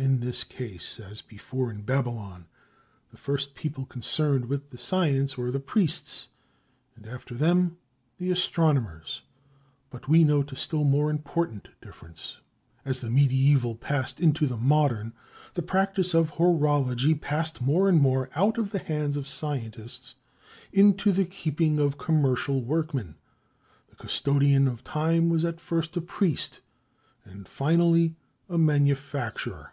[0.00, 2.46] In this case, as before in Babylon,
[3.10, 6.28] the people first concerned with the science were the priests,
[6.94, 7.78] and after them
[8.16, 9.22] the astronomers,
[9.90, 12.36] but we note a still more important difference.
[12.84, 15.14] As the medieval passed into the modern,
[15.54, 20.14] the practise of horology passed more and more out of the hands of scientists
[20.72, 23.16] into the keeping of commercial workmen.
[23.90, 26.60] The custodian of time was at first a priest,
[27.24, 28.14] and finally
[28.48, 29.72] a manufacturer.